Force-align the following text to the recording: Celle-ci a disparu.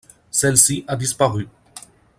Celle-ci 0.31 0.83
a 0.87 0.95
disparu. 0.95 1.47